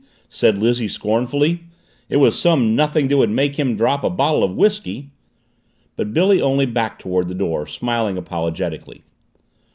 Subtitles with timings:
[0.29, 1.65] said Lizzie scornfully.
[2.09, 5.11] "It was some nothing that would make him drop a bottle of whisky!"
[5.95, 9.03] But Billy only backed toward the door, smiling apologetically.